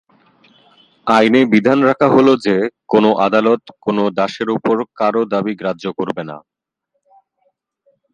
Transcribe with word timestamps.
আইনে 1.07 1.41
বিধান 1.45 1.79
রাখা 1.83 2.07
হলো 2.09 2.33
যে, 2.37 2.55
কোনো 2.87 3.09
আদালত 3.17 3.61
কোনো 3.81 4.03
দাসের 4.09 4.49
ওপর 4.49 4.75
কারও 4.95 5.23
দাবি 5.25 5.53
গ্রাহ্য 5.55 5.85
করবে 5.93 6.23
না। 6.23 6.37